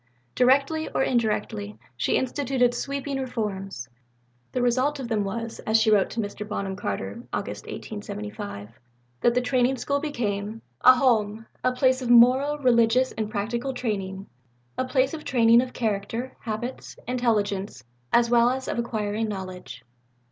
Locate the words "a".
10.83-10.95, 11.63-11.71, 14.75-14.85